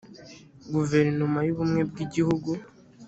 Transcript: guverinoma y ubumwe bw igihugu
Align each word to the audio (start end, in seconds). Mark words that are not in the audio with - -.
guverinoma 0.73 1.39
y 1.47 1.51
ubumwe 1.53 1.81
bw 1.89 1.95
igihugu 2.05 2.49